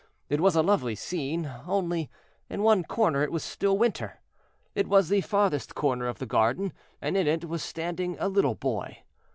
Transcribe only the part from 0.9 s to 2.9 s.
scene, only in one